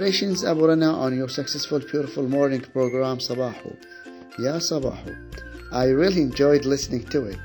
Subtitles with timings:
[0.00, 3.76] Congratulations Abu Rana on your successful beautiful morning program Sabahu.
[4.38, 5.14] Ya Sabahu.
[5.72, 7.38] I really enjoyed listening to it.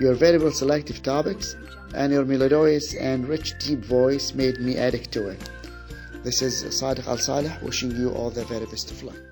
[0.00, 1.54] Your variable selective topics
[1.92, 5.50] and your melodious and rich deep voice made me addict to it.
[6.24, 9.27] This is Sadiq Al Saleh wishing you all the very best of luck.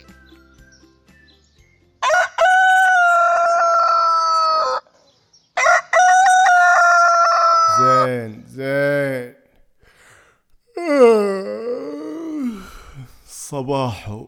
[13.56, 14.26] صباحو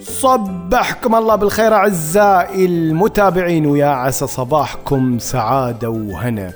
[0.00, 6.52] صبحكم الله بالخير أعزائي المتابعين ويا عسى صباحكم سعادة وهنا.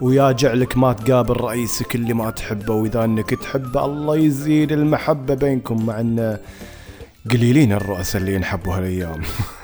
[0.00, 5.86] ويا جعلك ما تقابل رئيسك اللي ما تحبه وإذا إنك تحبه الله يزيد المحبة بينكم
[5.86, 6.38] مع إن
[7.30, 9.22] قليلين الرؤساء اللي ينحبوا هالايام.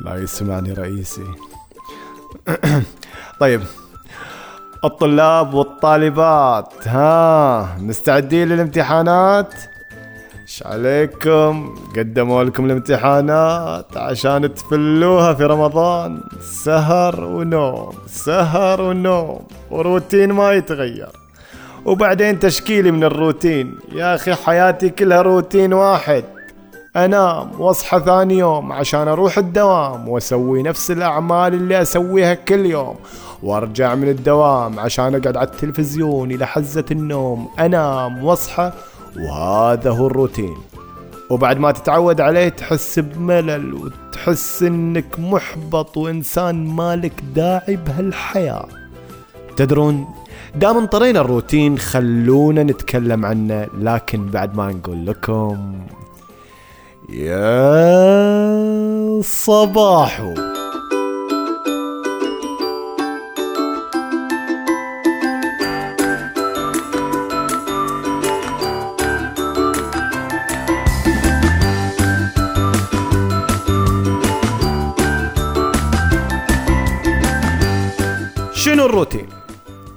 [0.00, 1.24] لا يسمعني رئيسي.
[3.40, 3.62] طيب
[4.84, 9.54] الطلاب والطالبات ها مستعدين للامتحانات؟
[10.42, 16.22] إيش عليكم؟ قدموا لكم الامتحانات عشان تفلوها في رمضان.
[16.64, 21.08] سهر ونوم سهر ونوم وروتين ما يتغير.
[21.84, 23.78] وبعدين تشكيلي من الروتين.
[23.92, 26.24] يا أخي حياتي كلها روتين واحد.
[26.96, 32.96] أنام وأصحى ثاني يوم عشان أروح الدوام وأسوي نفس الأعمال اللي أسويها كل يوم
[33.42, 38.72] وأرجع من الدوام عشان أقعد على التلفزيون إلى حزة النوم أنام وأصحى
[39.16, 40.56] وهذا هو الروتين.
[41.30, 48.66] وبعد ما تتعود عليه تحس بملل وتحس إنك محبط وإنسان مالك داعي بهالحياة.
[49.56, 50.06] تدرون
[50.54, 55.74] دام انطرينا الروتين خلونا نتكلم عنه لكن بعد ما نقول لكم
[57.12, 58.70] يا
[59.20, 60.34] صباحو
[78.52, 79.28] شنو الروتين؟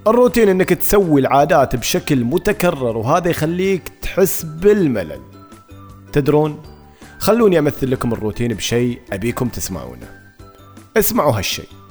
[0.07, 5.21] الروتين إنك تسوي العادات بشكل متكرر وهذا يخليك تحس بالملل.
[6.13, 6.72] تدرون؟
[7.23, 10.07] خلوني أمثل لكم الروتين بشيء أبيكم تسمعونه.
[10.97, 11.82] اسمعوا هالشيء.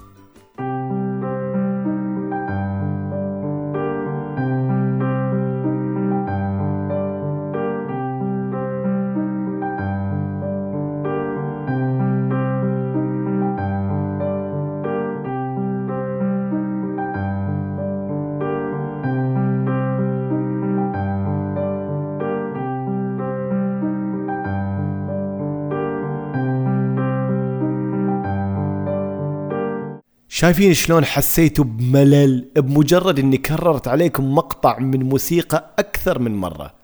[30.43, 36.75] شايفين شلون حسيتوا بملل بمجرد إني كررت عليكم مقطع من موسيقى أكثر من مرة.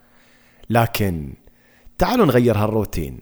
[0.71, 1.35] لكن
[1.99, 3.19] تعالوا نغير هالروتين.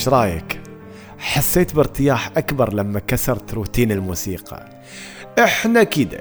[0.00, 0.60] إيش رأيك؟
[1.18, 4.68] حسيت بارتياح أكبر لما كسرت روتين الموسيقى.
[5.38, 6.20] إحنا كده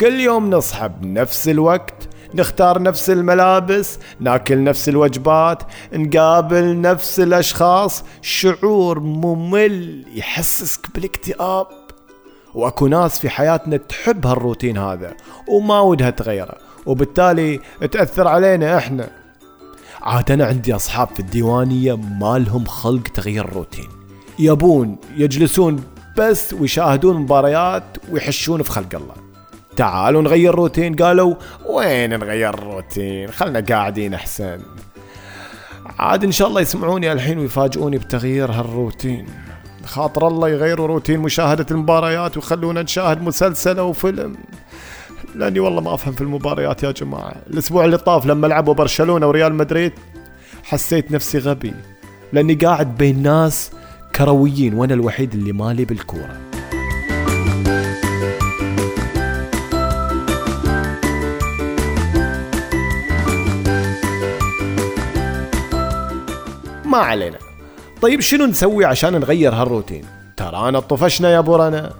[0.00, 5.62] كل يوم نصحى بنفس الوقت نختار نفس الملابس ناكل نفس الوجبات
[5.92, 8.04] نقابل نفس الأشخاص.
[8.22, 11.66] شعور ممل يحسسك بالاكتئاب.
[12.54, 15.14] وأكو ناس في حياتنا تحب هالروتين هذا
[15.48, 16.54] وما ودها تغيره
[16.86, 17.60] وبالتالي
[17.92, 19.27] تأثر علينا إحنا.
[20.02, 23.88] عاد أنا عندي أصحاب في الديوانية ما لهم خلق تغيير الروتين
[24.38, 25.84] يبون يجلسون
[26.18, 29.14] بس ويشاهدون مباريات ويحشون في خلق الله.
[29.76, 31.34] تعالوا نغير روتين قالوا
[31.66, 34.60] وين نغير الروتين خلنا قاعدين أحسن.
[35.98, 39.26] عاد إن شاء الله يسمعوني الحين ويفاجئوني بتغيير هالروتين.
[39.84, 44.36] خاطر الله يغيروا روتين مشاهدة المباريات ويخلونا نشاهد مسلسل أو فيلم.
[45.34, 47.34] لأني والله ما أفهم في المباريات يا جماعة.
[47.50, 49.92] الأسبوع اللي طاف لما لعبوا برشلونة وريال مدريد
[50.64, 51.74] حسيت نفسي غبي
[52.32, 53.70] لأني قاعد بين ناس
[54.16, 56.38] كرويين وأنا الوحيد اللي مالي بالكورة.
[66.84, 67.38] ما علينا.
[68.02, 70.04] طيب شنو نسوي عشان نغير هالروتين؟
[70.36, 71.92] ترانا طفشنا يا برنا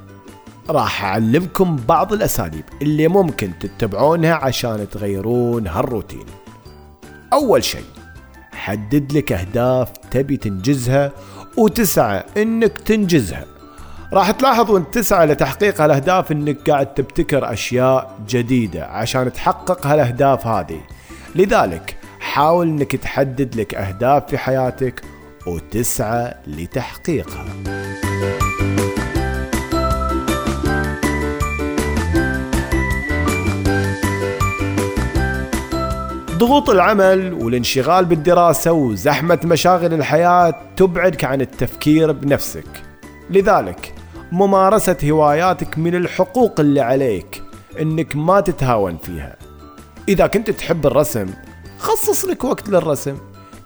[0.70, 6.26] راح أعلمكم بعض الأساليب اللي ممكن تتبعونها عشان تغيرون هالروتين.
[7.32, 7.84] أول شيء
[8.52, 11.12] حدد لك أهداف تبي تنجزها
[11.56, 13.44] وتسعى إنك تنجزها.
[14.12, 20.80] راح تلاحظ وأنت تسعى لتحقيق هالأهداف إنك قاعد تبتكر أشياء جديدة عشان تحقق هالأهداف هذه.
[21.34, 25.02] لذلك حاول إنك تحدد لك أهداف في حياتك
[25.46, 27.44] وتسعى لتحقيقها.
[36.38, 42.64] ضغوط العمل والانشغال بالدراسة وزحمة مشاغل الحياة تبعدك عن التفكير بنفسك.
[43.30, 43.94] لذلك
[44.32, 47.42] ممارسة هواياتك من الحقوق اللي عليك
[47.80, 49.36] إنك ما تتهاون فيها.
[50.08, 51.26] إذا كنت تحب الرسم
[51.78, 53.16] خصص لك وقت للرسم.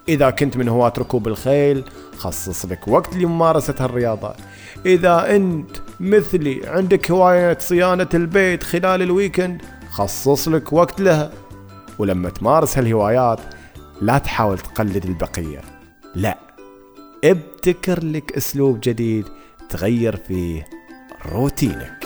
[0.09, 1.83] إذا كنت من هواة ركوب الخيل
[2.17, 4.33] خصص لك وقت لممارسة هالرياضة
[4.85, 9.61] إذا أنت مثلي عندك هواية صيانة البيت خلال ال weekend
[9.91, 11.31] خصص لك وقت لها.
[11.99, 13.39] ولما تمارس هالهوايات
[14.01, 15.61] لا تحاول تقلد البقية.
[16.15, 16.37] لا
[17.23, 19.25] ابتكر لك أسلوب جديد
[19.69, 20.67] تغير فيه
[21.25, 22.03] روتينك.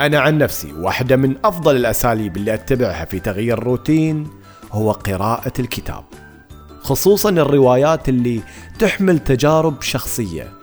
[0.00, 4.28] أنا عن نفسي واحدة من أفضل الأساليب اللي أتبعها في تغيير روتين
[4.72, 6.04] هو قراءة الكتاب
[6.80, 8.40] خصوصا الروايات اللي
[8.78, 10.59] تحمل تجارب شخصية.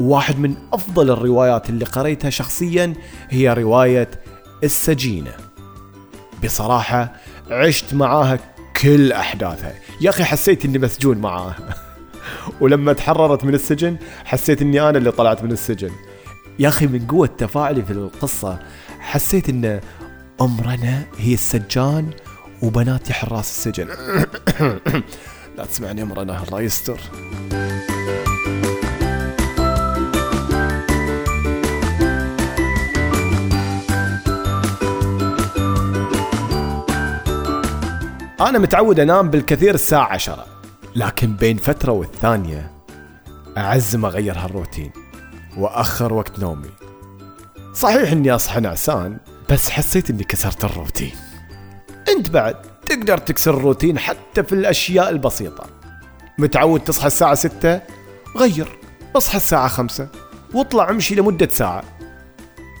[0.00, 2.94] واحد من أفضل الروايات اللي قريتها شخصيا
[3.28, 4.10] هي رواية
[4.64, 5.32] السجينة.
[6.44, 7.12] بصراحة
[7.50, 8.38] عشت معاها
[8.82, 9.74] كل أحداثها.
[10.00, 11.56] يا أخي حسيت إني مسجون معاها.
[12.60, 15.90] ولما تحررت من السجن حسيت إني أنا اللي طلعت من السجن.
[16.58, 18.58] يا أخي من قوة تفاعلي في القصة
[18.98, 19.80] حسيت إن
[20.40, 22.10] أم رنا هي السجان
[22.62, 23.88] وبناتي حراس السجن.
[25.58, 27.00] لا تسمعني أم رنا الله يستر.
[38.40, 40.46] أنا متعود أنام بالكثير الساعة عشرة
[40.96, 42.72] لكن بين فترة والثانية
[43.58, 44.90] أعزم أغير هالروتين
[45.56, 46.70] وأخر وقت نومي.
[47.74, 49.18] صحيح إني أصحى نعسان
[49.50, 51.12] بس حسيت إني كسرت الروتين.
[52.08, 52.56] أنت بعد
[52.88, 55.64] تقدر تكسر الروتين حتى في الأشياء البسيطة.
[56.38, 57.80] متعود تصحى الساعة ستة
[58.36, 58.78] غير
[59.16, 60.08] اصحى الساعة خمسة
[60.54, 61.84] واطلع أمشي لمدة ساعة.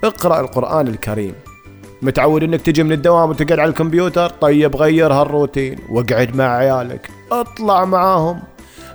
[0.04, 1.34] اقرأ القرآن الكريم.
[2.06, 5.78] متعود إنك تجي من الدوام وتقعد على الكمبيوتر؟ طيب غير هالروتين.
[5.88, 7.10] واقعد مع عيالك.
[7.32, 8.42] اطلع معاهم.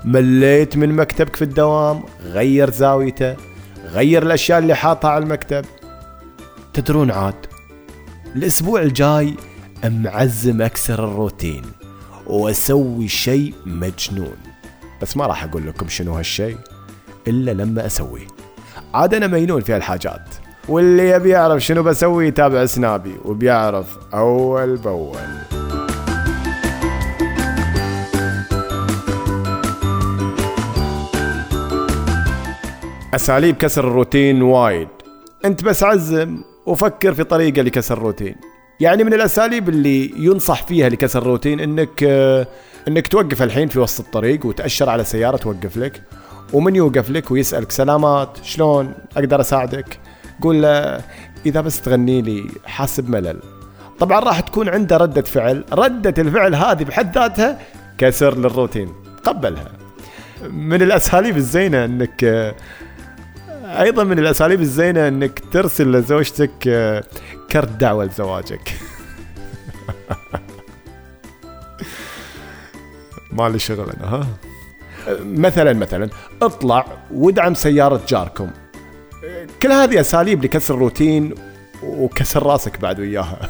[0.06, 2.04] مليت من مكتبك في الدوام.
[2.24, 3.36] غير زاويته.
[3.86, 5.66] غير الأشياء اللي حاطها على المكتب.
[6.74, 7.46] تدرون عاد
[8.36, 9.36] الأسبوع الجاي
[9.84, 11.62] معزم اكسر الروتين
[12.28, 14.38] وأسوي شيء مجنون.
[15.02, 16.58] بس ما راح أقول لكم شنو هالشيء
[17.28, 18.28] إلا لما أسويه.
[18.94, 20.41] عاد أنا مجنون في هالحاجات.
[20.70, 25.18] واللي يبي يعرف شنو بسوي يتابع سنابي وبيعرف أول بأول.
[33.16, 34.88] أساليب كسر الروتين وايد.
[35.46, 38.36] أنت بس عزم وفكر في طريقة لكسر الروتين.
[38.80, 42.04] يعني من الأساليب اللي ينصح فيها لكسر الروتين إنك
[42.88, 46.02] إنك توقف الحين في وسط الطريق وتأشر على سيارة توقف لك
[46.54, 50.00] ومن يوقف لك ويسألك سلامات شلون؟ أقدر أساعدك؟
[50.42, 51.02] قول له
[51.46, 53.40] إذا بس تغني لي حاسب ملل.
[54.00, 55.64] طبعا راح تكون عنده ردة فعل.
[55.74, 57.60] ردة الفعل هذه بحد ذاتها
[57.98, 58.94] كسر للروتين.
[59.24, 59.72] قبلها.
[60.50, 62.24] من الأساليب الزينة إنك
[63.64, 66.52] أيضا من الأساليب الزينة إنك ترسل لزوجتك
[67.52, 68.74] كرت دعوة لزواجك.
[73.32, 74.28] مالي شغل أنا ها؟
[75.24, 76.10] مثلا مثلا
[76.42, 78.50] اطلع وادعم سيارة جاركم.
[79.64, 81.36] كل هذه أساليب لكسر الروتين
[81.84, 83.50] وكسر راسك بعد وياها.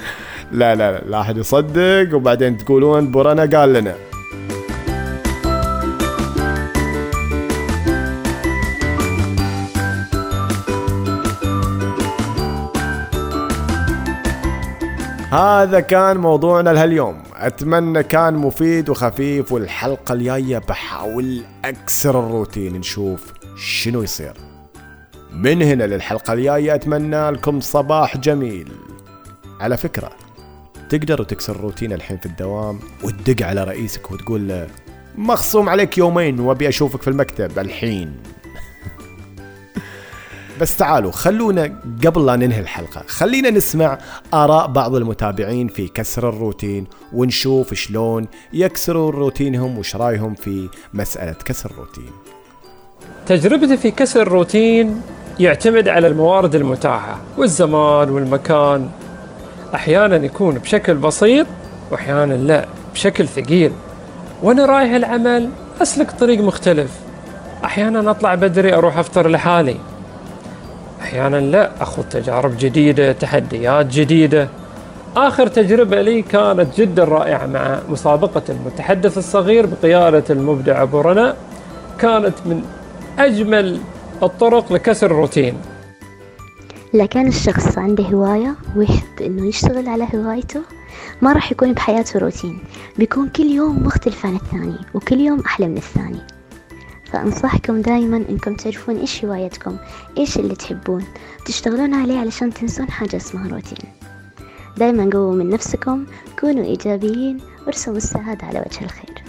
[0.52, 2.14] لا لا لا, أحد يصدق.
[2.14, 3.94] وبعدين تقولون بورنا قال لنا.
[15.32, 17.22] هذا كان موضوعنا لهاليوم.
[17.36, 22.76] أتمنى كان مفيد وخفيف والحلقة الجاية بحاول أكسر الروتين.
[22.76, 24.51] نشوف شنو يصير.
[25.36, 28.72] من هنا للحلقة الجاية أتمنى لكم صباح جميل.
[29.60, 30.10] على فكرة
[30.88, 34.66] تقدر تكسر روتين الحين في الدوام وتدق على رئيسك وتقول له
[35.18, 38.16] مخصوم عليك يومين وأبي أشوفك في المكتب الحين.
[40.60, 43.98] بس تعالوا خلونا قبل لا ننهي الحلقة خلينا نسمع
[44.34, 51.70] آراء بعض المتابعين في كسر الروتين ونشوف شلون يكسرون روتينهم وش رأيهم في مسألة كسر
[51.70, 52.10] الروتين.
[53.26, 55.02] تجربتي في كسر الروتين
[55.40, 58.88] يعتمد على الموارد المتاحة والزمان والمكان.
[59.74, 61.46] أحيانا يكون بشكل بسيط
[61.90, 63.72] وأحيانا لا بشكل ثقيل.
[64.42, 65.48] وأنا رايح العمل
[65.82, 66.90] أسلك طريق مختلف.
[67.64, 69.76] أحيانا أطلع بدري أروح أفطر لحالي.
[71.00, 74.48] أحيانا لا أخذ تجارب جديدة تحديات جديدة.
[75.16, 81.34] آخر تجربة لي كانت جدا رائعة مع مسابقة المتحدث الصغير بقيادة المبدع أبو رنا.
[81.98, 82.62] كانت من
[83.18, 83.78] أجمل
[84.22, 85.54] الطرق لكسر الروتين.
[86.94, 90.62] إذا كان الشخص عنده هواية ويحب إنه يشتغل على هوايته
[91.22, 92.58] ما راح يكون بحياته روتين
[92.98, 96.20] بيكون كل يوم مختلف عن الثاني وكل يوم أحلى من الثاني.
[97.12, 99.76] فأنصحكم دايما إنكم تعرفون إيش هوايتكم
[100.18, 101.04] إيش اللي تحبون
[101.46, 103.90] تشتغلون عليه علشان تنسون حاجة اسمها روتين.
[104.76, 106.06] دايما قووا من نفسكم
[106.40, 109.22] كونوا إيجابيين وارسموا السعادة على وجه الخير.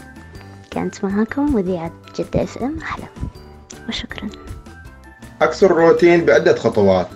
[0.71, 3.09] كانت معاكم مذيعة جدة إف إم أحلام
[3.89, 4.29] وشكرا.
[5.43, 7.07] أكسر الروتين بعدة خطوات.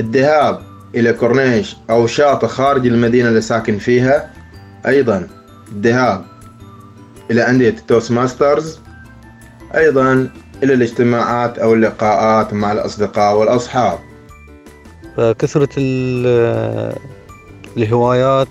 [0.00, 0.62] الذهاب
[0.94, 4.30] إلى كورنيش أو شاطئ خارج المدينة اللي ساكن فيها.
[4.86, 5.28] أيضا
[5.72, 6.24] الذهاب
[7.30, 8.80] إلى أندية ال Toastmasters
[9.76, 10.28] أيضا
[10.62, 13.98] إلى الاجتماعات أو اللقاءات مع الأصدقاء والأصحاب.
[15.16, 15.68] فكثرة
[17.76, 18.48] الهوايات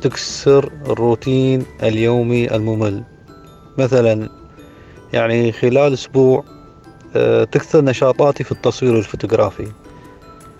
[0.00, 3.02] تكسر الروتين اليومي الممل.
[3.78, 4.28] مثلا
[5.12, 6.44] يعني خلال أسبوع
[7.52, 9.68] تكثر نشاطاتي في التصوير والفوتوغرافي.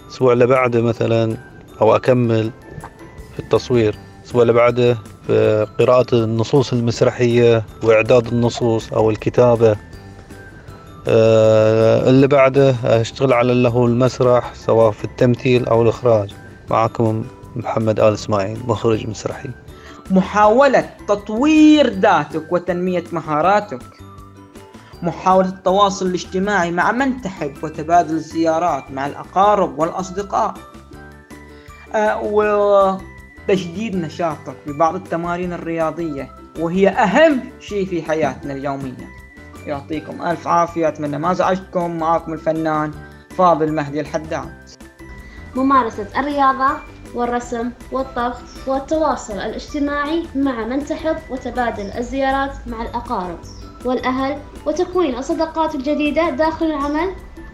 [0.07, 1.37] الأسبوع اللي بعده مثلا
[1.81, 2.51] أو أكمل
[3.33, 3.97] في التصوير.
[4.21, 4.97] الأسبوع اللي بعده
[5.27, 9.77] في قراءة النصوص المسرحية وإعداد النصوص أو الكتابة.
[11.09, 16.35] آه، اللي بعده أشتغل على اللي هو المسرح سواء في التمثيل أو الإخراج.
[16.71, 17.25] معكم
[17.57, 19.49] محمد آل إسماعيل مخرج مسرحي.
[20.11, 23.96] محاولة تطوير ذاتك وتنمية مهاراتك.
[25.03, 30.55] محاولة التواصل الاجتماعي مع من تحب وتبادل الزيارات مع الأقارب والأصدقاء.
[31.95, 39.09] آه، وتجديد نشاطك ببعض التمارين الرياضية وهي أهم شيء في حياتنا اليومية.
[39.67, 42.93] يعطيكم ألف عافية أتمنى ما زعجتكم معاكم الفنان
[43.39, 44.55] فاضل مهدي الحداد.
[45.57, 46.77] ممارسة الرياضة
[47.15, 53.39] والرسم والطبخ والتواصل الاجتماعي مع من تحب وتبادل الزيارات مع الأقارب.
[53.85, 57.11] والأهل وتكوين الصداقات الجديدة داخل العمل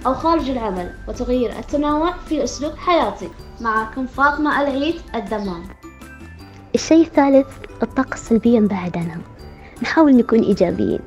[0.06, 3.28] أو خارج العمل وتغيير التنوع في أسلوب حياتي.
[3.60, 5.62] معكم فاطمة العيد الدمام.
[6.74, 7.46] الشيء الثالث
[7.82, 9.18] الطاقة السلبية نبعد عنها
[9.82, 11.00] نحاول نكون إيجابيين.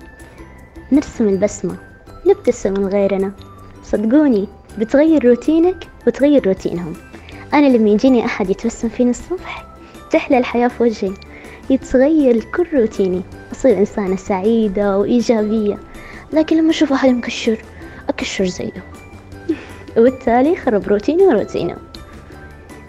[0.92, 1.78] نرسم البسمة.
[2.28, 3.32] نبتسم من غيرنا.
[3.84, 6.94] صدقوني بتغير روتينك وتغير روتينهم.
[7.54, 9.66] أنا لما يجيني أحد يتبسم فيني الصبح
[10.12, 11.14] تحلى الحياة في وجهي.
[11.70, 15.78] يتغير كل روتيني أصير إنسانة سعيدة وإيجابية
[16.34, 17.58] لكن لما أشوف أحد مكشر
[18.10, 18.84] أكشر زيه.
[19.98, 21.76] وبالتالي خرب روتيني وروتينه.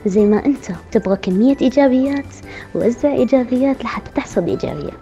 [0.06, 2.25] زي ما أنت تبغى كمية إيجابيات
[2.75, 4.92] وزع إيجابيات لحتى تحصل إيجابيات.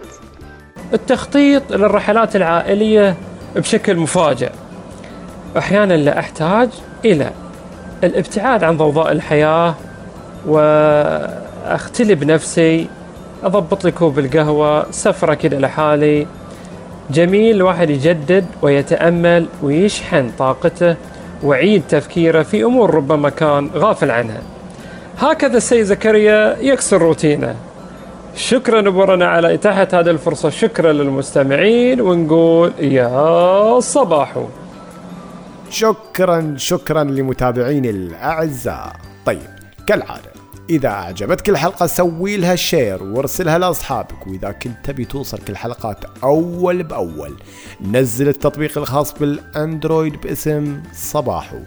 [0.93, 3.16] التخطيط للرحلات العائلية
[3.57, 4.50] بشكل مفاجئ.
[5.59, 6.69] أحيانا لا أحتاج
[7.04, 7.31] إلى
[8.04, 9.75] الابتعاد عن ضوضاء الحياة
[10.47, 12.88] وأختلي بنفسي
[13.45, 16.27] أضبط لي كوب القهوة سفرة كده لحالي.
[17.11, 20.97] جميل الواحد يجدد ويتأمل ويشحن طاقته
[21.43, 24.43] ويعيد تفكيره في أمور ربما كان غافل عنها.
[25.19, 27.55] هكذا السيد زكريا يكسر روتينه.
[28.37, 30.51] شكرا ابو رنا على إتاحة هذه الفرصة.
[30.51, 34.45] شكرا للمستمعين ونقول يا صباحو
[35.71, 38.93] شكرا شكرا لمتابعيني الأعزاء.
[39.27, 39.51] طيب
[39.87, 40.34] كالعادة.
[40.71, 47.37] إذا أعجبتك الحلقة سوي لها share وارسلها لأصحابك وإذا كنت تبي توصلك الحلقات أول بأول
[47.80, 51.59] نزل التطبيق الخاص بالأندرويد باسم صباحو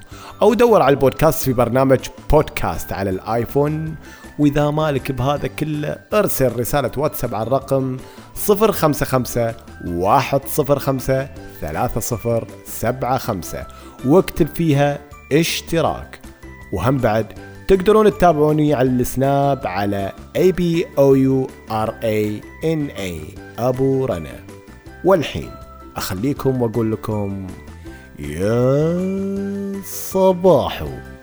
[0.42, 2.00] أو دور على البودكاست في برنامج
[2.32, 3.96] بودكاست على الآيفون.
[4.40, 7.98] وإذا مالك بهذا كله ارسل رسالة واتساب على الرقم
[8.48, 9.54] 055
[9.86, 11.30] 105
[11.62, 13.64] 3075
[14.06, 15.00] واكتب فيها
[15.34, 16.20] اشتراك.
[16.74, 20.62] وهم بعد تقدرون تتابعوني على السناب على A B
[20.98, 23.40] O U R A N A.
[23.60, 24.40] أبو رنا.
[25.06, 25.52] والحين
[25.96, 27.48] أخليكم وأقول لكم
[28.20, 31.17] يا صباحو.